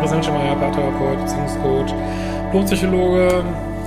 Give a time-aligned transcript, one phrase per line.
[0.00, 1.94] Christian Schemeier, Paartherapeut, Beziehungscoach,
[2.64, 3.44] Psychologe.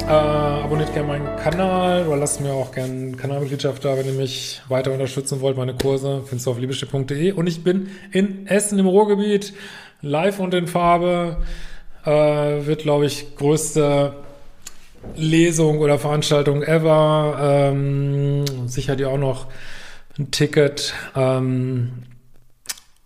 [0.07, 4.61] Äh, abonniert gerne meinen Kanal oder lasst mir auch gerne Kanalmitgliedschaft da, wenn ihr mich
[4.67, 5.57] weiter unterstützen wollt.
[5.57, 7.31] Meine Kurse findest du auf liebeschiff.de.
[7.31, 9.53] Und ich bin in Essen im Ruhrgebiet,
[10.01, 11.37] live und in Farbe.
[12.05, 12.09] Äh,
[12.67, 14.13] wird, glaube ich, größte
[15.15, 17.71] Lesung oder Veranstaltung ever.
[17.71, 19.47] Ähm, sichert ihr auch noch
[20.19, 20.93] ein Ticket.
[21.15, 22.03] Ähm,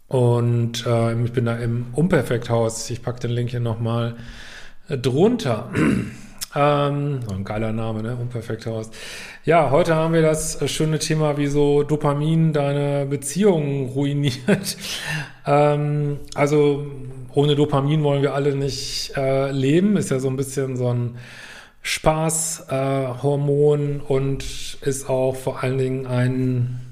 [0.08, 2.90] und äh, ich bin da im Unperfekthaus.
[2.90, 4.16] Ich packe den Link hier nochmal
[4.90, 5.70] drunter.
[6.56, 8.16] ähm, ein geiler Name, ne?
[8.16, 8.90] Unperfekthaus.
[9.44, 14.78] Ja, heute haben wir das schöne Thema, wie so Dopamin deine Beziehungen ruiniert.
[15.46, 16.86] ähm, also
[17.34, 19.98] ohne Dopamin wollen wir alle nicht äh, leben.
[19.98, 21.18] Ist ja so ein bisschen so ein
[21.82, 26.87] Spaßhormon äh, und ist auch vor allen Dingen ein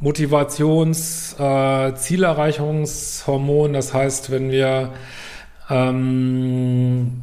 [0.00, 3.72] Motivations-, äh, Zielerreichungshormon.
[3.72, 4.92] Das heißt, wenn wir
[5.70, 7.22] ähm,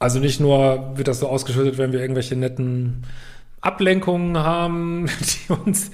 [0.00, 3.02] also nicht nur wird das so ausgeschüttet, wenn wir irgendwelche netten
[3.60, 5.06] Ablenkungen haben,
[5.48, 5.90] die uns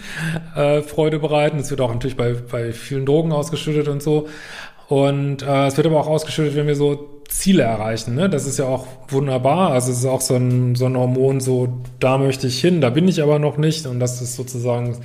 [0.54, 1.58] äh, Freude bereiten.
[1.58, 4.28] Es wird auch natürlich bei, bei vielen Drogen ausgeschüttet und so.
[4.88, 8.14] Und äh, es wird aber auch ausgeschüttet, wenn wir so Ziele erreichen.
[8.14, 8.30] Ne?
[8.30, 9.72] Das ist ja auch wunderbar.
[9.72, 12.90] Also es ist auch so ein, so ein Hormon, so da möchte ich hin, da
[12.90, 13.86] bin ich aber noch nicht.
[13.86, 14.98] Und das ist sozusagen,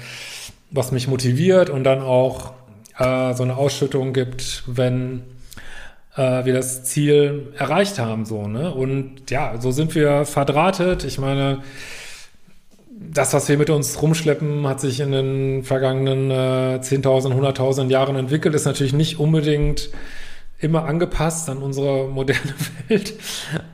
[0.69, 2.53] was mich motiviert und dann auch
[2.97, 5.23] äh, so eine Ausschüttung gibt, wenn
[6.15, 8.25] äh, wir das Ziel erreicht haben.
[8.25, 8.71] So, ne?
[8.73, 11.03] Und ja, so sind wir verdrahtet.
[11.03, 11.59] Ich meine,
[13.09, 18.15] das, was wir mit uns rumschleppen, hat sich in den vergangenen äh, 10.000, 100.000 Jahren
[18.15, 19.89] entwickelt, ist natürlich nicht unbedingt
[20.59, 22.53] immer angepasst an unsere moderne
[22.87, 23.13] Welt.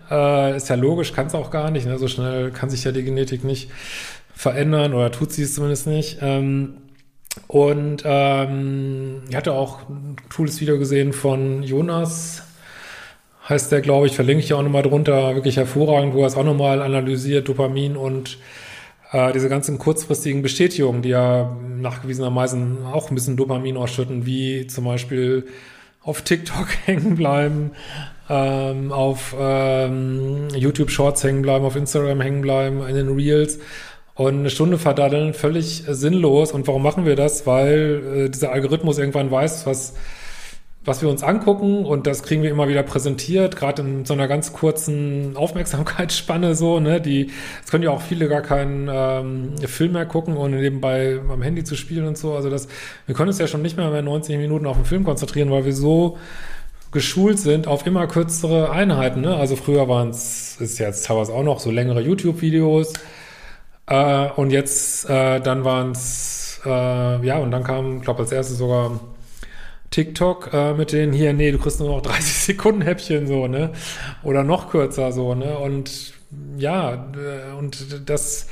[0.09, 1.85] Äh, ist ja logisch, kann es auch gar nicht.
[1.85, 1.97] Ne?
[1.97, 3.69] So schnell kann sich ja die Genetik nicht
[4.33, 6.19] verändern oder tut sie es zumindest nicht.
[6.21, 6.77] Ähm,
[7.47, 12.43] und ähm, ich hatte auch ein cooles Video gesehen von Jonas,
[13.47, 16.43] heißt der, glaube ich, verlinke ich auch nochmal drunter, wirklich hervorragend, wo er es auch
[16.43, 18.37] nochmal analysiert, Dopamin und
[19.11, 24.85] äh, diese ganzen kurzfristigen Bestätigungen, die ja nachgewiesenermaßen auch ein bisschen Dopamin ausschütten, wie zum
[24.85, 25.47] Beispiel
[26.01, 27.71] auf TikTok hängen bleiben,
[28.29, 33.59] ähm, auf ähm, YouTube Shorts hängen bleiben, auf Instagram hängen bleiben, in den Reels
[34.15, 36.51] und eine Stunde verdaddeln, völlig sinnlos.
[36.51, 37.45] Und warum machen wir das?
[37.45, 39.93] Weil äh, dieser Algorithmus irgendwann weiß, was
[40.87, 44.29] was wir uns angucken und das kriegen wir immer wieder präsentiert, gerade in so einer
[44.29, 47.29] ganz kurzen Aufmerksamkeitsspanne so, ne, die,
[47.63, 51.65] es können ja auch viele gar keinen ähm, Film mehr gucken, ohne nebenbei am Handy
[51.65, 52.69] zu spielen und so, also das,
[53.05, 55.65] wir können uns ja schon nicht mehr mehr 90 Minuten auf den Film konzentrieren, weil
[55.65, 56.17] wir so
[56.93, 61.43] geschult sind auf immer kürzere Einheiten, ne, also früher waren es, ist jetzt teilweise auch
[61.43, 62.93] noch so längere YouTube-Videos,
[63.87, 68.57] äh, und jetzt, äh, dann waren es, äh, ja, und dann kam, glaube als erstes
[68.57, 68.99] sogar
[69.97, 73.71] TikTok äh, mit den hier, nee, du kriegst nur noch 30 Sekunden Häppchen so, ne?
[74.21, 75.57] Oder noch kürzer so, ne?
[75.57, 76.13] Und
[76.55, 78.45] ja, äh, und das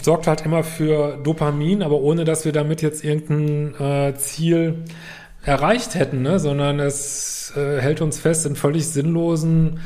[0.00, 4.84] sorgt halt immer für Dopamin, aber ohne dass wir damit jetzt irgendein äh, Ziel
[5.42, 6.38] erreicht hätten, ne?
[6.38, 9.80] sondern es äh, hält uns fest in völlig sinnlosen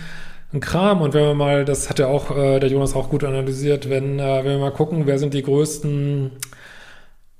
[0.60, 1.00] Kram.
[1.00, 4.18] Und wenn wir mal, das hat ja auch äh, der Jonas auch gut analysiert, wenn,
[4.18, 6.32] äh, wenn wir mal gucken, wer sind die größten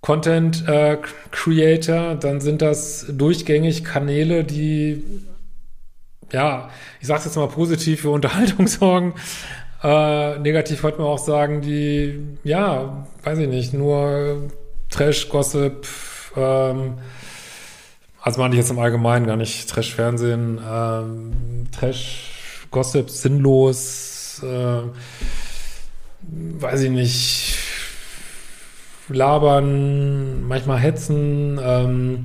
[0.03, 0.99] Content äh,
[1.31, 5.05] Creator, dann sind das durchgängig Kanäle, die,
[6.33, 6.71] ja,
[7.01, 9.15] ich sage jetzt mal positiv für Unterhaltung sorgen.
[9.81, 14.51] Äh, negativ könnte man auch sagen, die, ja, weiß ich nicht, nur
[14.91, 15.87] Trash, Gossip,
[16.37, 16.99] ähm,
[18.21, 24.83] also meine ich jetzt im Allgemeinen gar nicht Trash-Fernsehen, ähm, Trash, Gossip, sinnlos, äh,
[26.61, 27.52] weiß ich nicht,
[29.09, 32.25] labern, manchmal hetzen, ähm,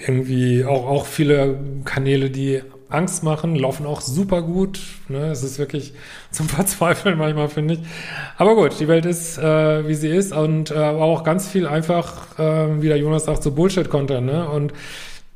[0.00, 4.80] irgendwie auch, auch viele Kanäle, die Angst machen, laufen auch super gut.
[5.08, 5.30] Ne?
[5.30, 5.92] Es ist wirklich
[6.30, 7.80] zum Verzweifeln manchmal, finde ich.
[8.36, 12.38] Aber gut, die Welt ist, äh, wie sie ist und äh, auch ganz viel einfach,
[12.38, 14.26] äh, wie der Jonas sagt, so Bullshit-Content.
[14.26, 14.48] Ne?
[14.48, 14.72] Und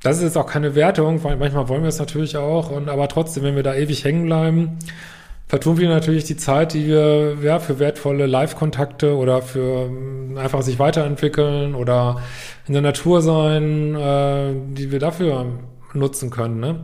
[0.03, 2.71] das ist jetzt auch keine Wertung, weil manchmal wollen wir es natürlich auch.
[2.71, 4.79] Und aber trotzdem, wenn wir da ewig hängen bleiben,
[5.53, 10.63] vertun wir natürlich die Zeit, die wir ja, für wertvolle Live-Kontakte oder für ähm, einfach
[10.63, 12.23] sich weiterentwickeln oder
[12.67, 15.45] in der Natur sein, äh, die wir dafür
[15.93, 16.59] nutzen können.
[16.59, 16.81] Ne?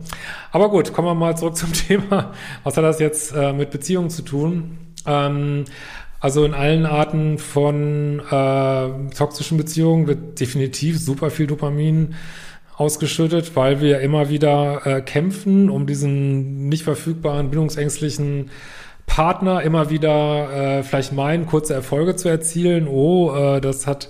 [0.51, 2.31] Aber gut, kommen wir mal zurück zum Thema.
[2.63, 4.77] Was hat das jetzt äh, mit Beziehungen zu tun?
[5.07, 5.65] Ähm,
[6.19, 12.13] also in allen Arten von äh, toxischen Beziehungen wird definitiv super viel Dopamin
[12.79, 18.49] ausgeschüttet, weil wir immer wieder äh, kämpfen, um diesen nicht verfügbaren, bindungsängstlichen
[19.05, 22.87] Partner immer wieder äh, vielleicht meinen, kurze Erfolge zu erzielen.
[22.87, 24.09] Oh, äh, das hat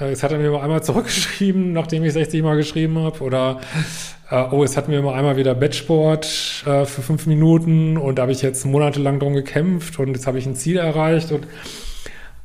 [0.00, 3.20] äh, jetzt hat er mir mal einmal zurückgeschrieben, nachdem ich 60 Mal geschrieben habe.
[3.22, 3.60] Oder
[4.30, 8.22] äh, oh, es hat mir mal einmal wieder Bettsport äh, für fünf Minuten und da
[8.22, 11.46] habe ich jetzt monatelang drum gekämpft und jetzt habe ich ein Ziel erreicht und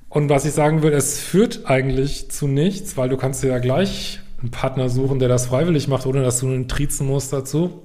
[0.10, 3.60] und was ich sagen will, es führt eigentlich zu nichts, weil du kannst dir ja
[3.60, 7.84] gleich einen Partner suchen, der das freiwillig macht, ohne dass du einen trizen musst dazu.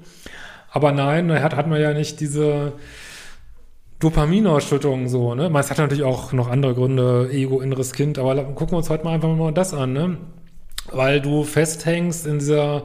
[0.71, 2.73] Aber nein, hat, hat man ja nicht diese
[3.99, 5.51] Dopaminausschüttung so, ne?
[5.59, 9.05] Es hat natürlich auch noch andere Gründe, Ego, inneres Kind, aber gucken wir uns heute
[9.05, 10.19] mal einfach mal das an, ne?
[10.93, 12.85] Weil du festhängst in dieser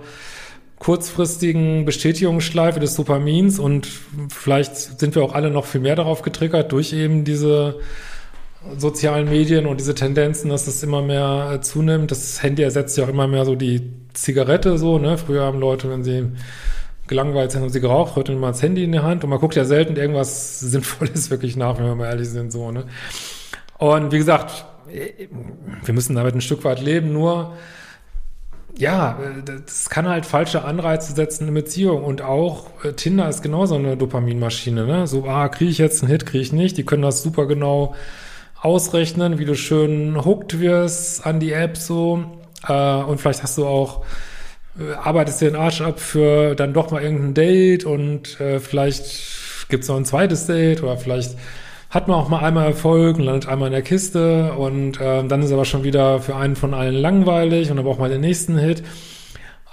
[0.80, 3.88] kurzfristigen Bestätigungsschleife des Dopamins und
[4.30, 7.80] vielleicht sind wir auch alle noch viel mehr darauf getriggert durch eben diese
[8.78, 12.12] sozialen Medien und diese Tendenzen, dass das immer mehr äh, zunimmt.
[12.12, 15.18] Das Handy ersetzt ja auch immer mehr so die Zigarette so, ne?
[15.18, 16.32] Früher haben Leute, wenn sie
[17.08, 19.40] gelangweilt sind, haben sie geraucht, heute nimmt man das Handy in die Hand und man
[19.40, 22.86] guckt ja selten irgendwas Sinnvolles wirklich nach, wenn wir mal ehrlich sind, so, ne?
[23.78, 25.28] Und wie gesagt, äh,
[25.84, 27.54] wir müssen damit ein Stück weit leben, nur
[28.78, 33.76] ja, das kann halt falsche Anreize setzen in Beziehung und auch äh, Tinder ist genauso
[33.76, 35.08] eine Dopaminmaschine, ne?
[35.08, 37.96] So, ah, kriege ich jetzt einen Hit, kriege ich nicht, die können das super genau
[38.62, 42.24] ausrechnen, wie du schön hooked wirst an die App so.
[42.68, 44.06] Äh, und vielleicht hast du auch,
[44.80, 49.68] äh, arbeitest dir den Arsch ab für dann doch mal irgendein Date und äh, vielleicht
[49.70, 51.38] gibt's noch ein zweites Date oder vielleicht
[51.90, 55.42] hat man auch mal einmal Erfolg und landet einmal in der Kiste und äh, dann
[55.42, 58.58] ist aber schon wieder für einen von allen langweilig und dann braucht man den nächsten
[58.58, 58.84] Hit.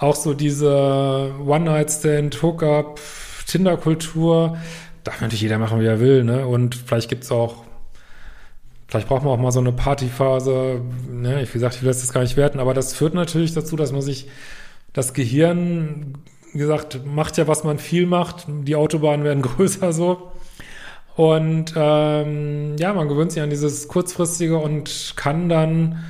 [0.00, 3.00] Auch so diese One-Night-Stand, Hookup,
[3.46, 4.56] Tinder-Kultur,
[5.04, 6.46] darf natürlich jeder machen, wie er will, ne?
[6.46, 7.64] Und vielleicht gibt's auch
[8.88, 10.80] Vielleicht braucht man auch mal so eine Partyphase.
[11.12, 11.46] Ne?
[11.46, 14.00] Wie gesagt, ich will das gar nicht werten, aber das führt natürlich dazu, dass man
[14.00, 14.28] sich
[14.94, 16.14] das Gehirn,
[16.54, 18.46] wie gesagt, macht ja, was man viel macht.
[18.48, 20.32] Die Autobahnen werden größer so.
[21.16, 26.04] Und ähm, ja, man gewöhnt sich an dieses kurzfristige und kann dann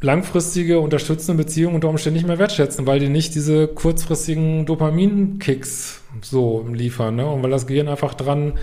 [0.00, 6.66] langfristige unterstützende Beziehungen unter Umständen nicht mehr wertschätzen, weil die nicht diese kurzfristigen Dopaminkicks so
[6.72, 7.16] liefern.
[7.16, 7.26] Ne?
[7.26, 8.54] Und weil das Gehirn einfach dran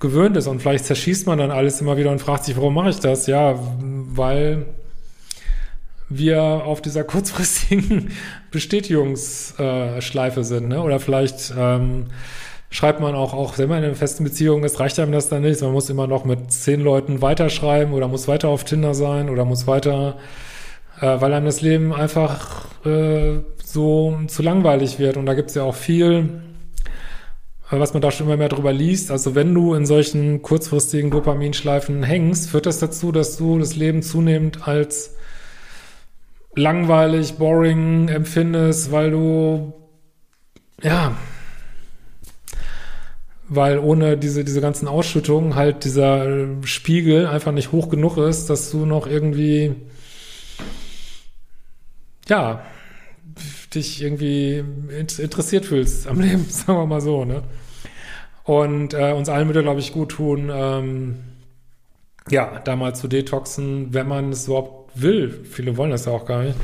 [0.00, 2.90] gewöhnt ist und vielleicht zerschießt man dann alles immer wieder und fragt sich, warum mache
[2.90, 3.26] ich das?
[3.26, 4.66] Ja, weil
[6.08, 8.10] wir auf dieser kurzfristigen
[8.50, 10.82] Bestätigungsschleife sind, ne?
[10.82, 12.06] Oder vielleicht ähm,
[12.70, 15.42] schreibt man auch, auch wenn man in einer festen Beziehung ist, reicht einem das dann
[15.42, 15.62] nicht.
[15.62, 19.44] Man muss immer noch mit zehn Leuten weiterschreiben oder muss weiter auf Tinder sein oder
[19.44, 20.16] muss weiter,
[21.00, 25.16] äh, weil einem das Leben einfach äh, so zu langweilig wird.
[25.16, 26.42] Und da gibt's ja auch viel
[27.80, 29.10] was man da schon immer mehr drüber liest.
[29.10, 34.02] Also wenn du in solchen kurzfristigen Dopaminschleifen hängst, führt das dazu, dass du das Leben
[34.02, 35.16] zunehmend als
[36.54, 39.72] langweilig, boring empfindest, weil du,
[40.82, 41.16] ja,
[43.48, 48.70] weil ohne diese, diese ganzen Ausschüttungen halt dieser Spiegel einfach nicht hoch genug ist, dass
[48.70, 49.74] du noch irgendwie,
[52.28, 52.62] ja,
[53.74, 54.64] dich irgendwie
[54.98, 57.42] interessiert fühlst am Leben, sagen wir mal so, ne?
[58.44, 61.16] Und äh, uns allen würde, glaube ich, gut tun, ähm,
[62.30, 65.44] ja, da mal zu detoxen, wenn man es überhaupt will.
[65.44, 66.56] Viele wollen das ja auch gar nicht.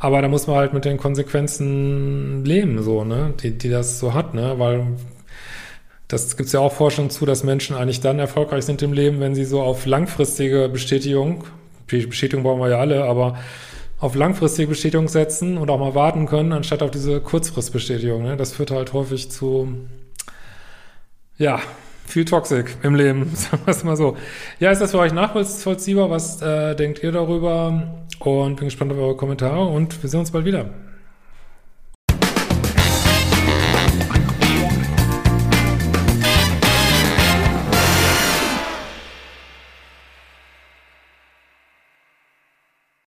[0.00, 4.14] Aber da muss man halt mit den Konsequenzen leben, so, ne, die, die das so
[4.14, 4.86] hat, ne, weil
[6.06, 9.34] das gibt's ja auch Forschung zu, dass Menschen eigentlich dann erfolgreich sind im Leben, wenn
[9.34, 11.44] sie so auf langfristige Bestätigung,
[11.86, 13.38] Bestätigung brauchen wir ja alle, aber
[14.00, 18.22] auf langfristige Bestätigung setzen und auch mal warten können, anstatt auf diese Kurzfristbestätigung.
[18.22, 18.36] Ne?
[18.36, 19.76] Das führt halt häufig zu,
[21.36, 21.60] ja,
[22.06, 24.16] viel Toxik im Leben, sagen wir es mal so.
[24.60, 26.10] Ja, ist das für euch nachvollziehbar?
[26.10, 28.06] Was äh, denkt ihr darüber?
[28.20, 30.70] Und bin gespannt auf eure Kommentare und wir sehen uns bald wieder.